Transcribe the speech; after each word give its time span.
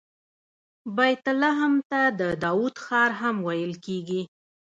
بیت 0.97 1.25
لحم 1.41 1.73
ته 1.89 2.01
د 2.19 2.21
داود 2.43 2.75
ښار 2.85 3.11
هم 3.21 3.35
ویل 3.47 3.73
کیږي. 3.85 4.21